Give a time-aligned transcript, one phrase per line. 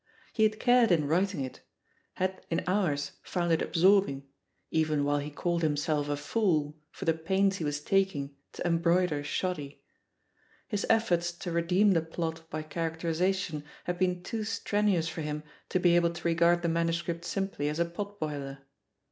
[0.33, 1.61] He had eared in writing it,
[2.15, 4.23] had in hours found it absorbing,
[4.71, 8.79] even while he called himself a fool for the pains he was taking to em
[8.81, 9.83] broider shoddy;
[10.67, 15.79] his efforts to redeem the plot by characterisation had been too strenuous for him to
[15.79, 18.57] be able to regard the manuscript simply as a potboiler.